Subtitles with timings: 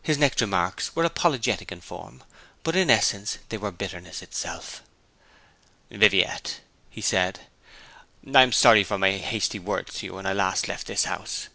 [0.00, 2.22] His next remarks were apologetic in form,
[2.62, 4.80] but in essence they were bitterness itself.
[5.90, 7.40] 'Viviette,' he said,
[8.32, 11.48] 'I am sorry for my hasty words to you when I last left this house.